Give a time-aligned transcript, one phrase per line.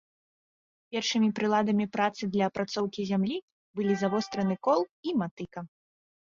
[0.93, 3.37] Першымі прыладамі працы для апрацоўкі зямлі
[3.81, 4.79] былі завостраны кол
[5.11, 5.59] і матыка.